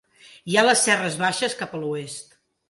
[0.51, 2.35] Hi ha les serres baixes cap a l'oest.